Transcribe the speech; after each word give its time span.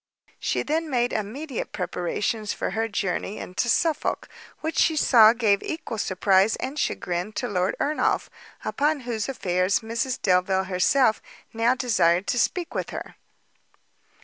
She 0.39 0.63
then 0.63 0.89
made 0.89 1.13
immediate 1.13 1.73
preparations 1.73 2.53
for 2.53 2.71
her 2.71 2.87
journey 2.87 3.37
into 3.37 3.69
Suffolk, 3.69 4.27
which 4.61 4.79
she 4.79 4.95
saw 4.95 5.31
gave 5.31 5.61
equal 5.61 5.99
surprize 5.99 6.55
and 6.55 6.79
chagrin 6.79 7.33
to 7.33 7.47
Lord 7.47 7.75
Ernolf, 7.79 8.27
upon 8.65 9.01
whose 9.01 9.29
affairs 9.29 9.81
Mrs 9.81 10.19
Delvile 10.19 10.63
herself 10.63 11.21
now 11.53 11.75
desired 11.75 12.25
to 12.29 12.39
speak 12.39 12.73
with 12.73 12.89
her. 12.89 13.13